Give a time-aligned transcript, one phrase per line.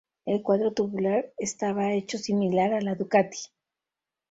[0.25, 3.51] El cuadro tubular estaba hecho similar a la Ducati.